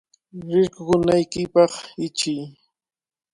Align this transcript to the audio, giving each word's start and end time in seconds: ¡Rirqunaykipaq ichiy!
¡Rirqunaykipaq 0.51 1.73
ichiy! 2.05 2.41